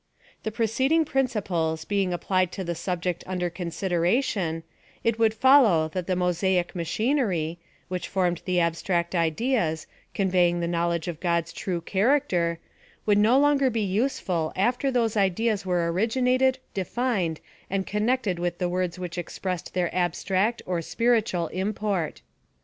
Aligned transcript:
The 0.41 0.51
preceding 0.51 1.05
principles 1.05 1.85
being 1.85 2.11
applied 2.11 2.51
to 2.53 2.63
the 2.63 2.73
subject 2.73 3.23
under 3.27 3.51
consideration, 3.51 4.63
it 5.03 5.19
would 5.19 5.31
follow 5.31 5.89
that 5.89 6.07
the 6.07 6.15
Mosaic 6.15 6.73
machinery, 6.75 7.59
which 7.87 8.07
formed 8.07 8.41
the 8.45 8.59
abstract 8.59 9.13
ideas, 9.13 9.85
conveying 10.15 10.59
the 10.59 10.67
knowledge 10.67 11.07
of 11.07 11.19
God's 11.19 11.53
true 11.53 11.83
char 11.85 12.19
acter, 12.19 12.57
would 13.05 13.19
no 13.19 13.37
longer 13.37 13.69
be 13.69 13.81
useful 13.83 14.51
after 14.55 14.89
those 14.89 15.15
ideas 15.15 15.67
were 15.67 15.91
originated, 15.91 16.57
defined, 16.73 17.39
and 17.69 17.85
connected 17.85 18.39
with 18.39 18.57
the 18.57 18.69
words 18.69 18.97
which 18.97 19.19
expressed 19.19 19.75
their 19.75 19.93
abstract 19.93 20.63
or 20.65 20.81
spiritual 20.81 21.45
import. 21.49 22.23